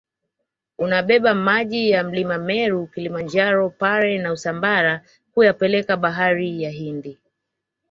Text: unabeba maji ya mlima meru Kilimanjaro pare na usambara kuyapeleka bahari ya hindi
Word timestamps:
unabeba 0.79 1.33
maji 1.33 1.89
ya 1.89 2.03
mlima 2.03 2.37
meru 2.37 2.87
Kilimanjaro 2.87 3.69
pare 3.69 4.17
na 4.17 4.31
usambara 4.31 5.05
kuyapeleka 5.33 5.97
bahari 5.97 6.63
ya 6.63 6.69
hindi 6.69 7.19